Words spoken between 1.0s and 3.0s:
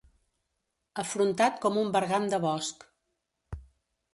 Afrontat com un bergant de bosc.